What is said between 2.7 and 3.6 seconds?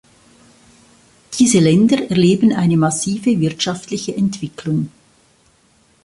massive